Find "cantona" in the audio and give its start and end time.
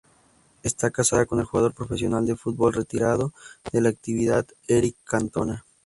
5.03-5.63